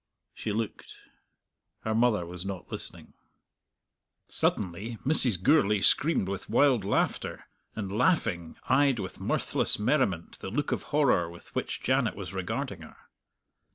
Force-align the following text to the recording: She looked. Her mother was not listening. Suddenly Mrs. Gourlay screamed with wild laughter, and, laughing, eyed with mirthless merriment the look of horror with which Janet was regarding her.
She 0.33 0.51
looked. 0.51 0.97
Her 1.81 1.93
mother 1.93 2.25
was 2.25 2.43
not 2.43 2.71
listening. 2.71 3.13
Suddenly 4.29 4.97
Mrs. 5.05 5.39
Gourlay 5.43 5.79
screamed 5.81 6.27
with 6.27 6.49
wild 6.49 6.83
laughter, 6.83 7.45
and, 7.75 7.91
laughing, 7.95 8.57
eyed 8.67 8.97
with 8.97 9.21
mirthless 9.21 9.77
merriment 9.77 10.39
the 10.39 10.49
look 10.49 10.71
of 10.71 10.81
horror 10.89 11.29
with 11.29 11.53
which 11.53 11.83
Janet 11.83 12.15
was 12.15 12.33
regarding 12.33 12.81
her. 12.81 12.95